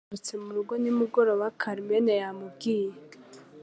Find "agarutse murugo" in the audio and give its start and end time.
0.11-0.73